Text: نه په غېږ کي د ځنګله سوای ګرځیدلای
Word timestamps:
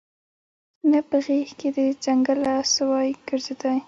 نه 0.91 0.99
په 1.09 1.17
غېږ 1.25 1.49
کي 1.59 1.67
د 1.77 1.79
ځنګله 2.03 2.53
سوای 2.75 3.09
ګرځیدلای 3.27 3.79